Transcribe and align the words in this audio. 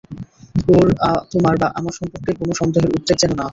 ওর, 0.67 0.87
তোমার 1.31 1.55
বা 1.57 1.67
আমার 1.75 1.93
সম্পর্কে 1.99 2.31
কোনও 2.39 2.53
সন্দেহের 2.61 2.93
উদ্রেক 2.95 3.17
যেন 3.21 3.31
না 3.31 3.43
হয়। 3.43 3.49